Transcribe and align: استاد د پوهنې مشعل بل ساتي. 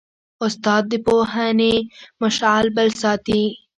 استاد 0.45 0.83
د 0.91 0.93
پوهنې 1.05 1.75
مشعل 2.21 2.65
بل 2.77 2.89
ساتي. 3.01 3.43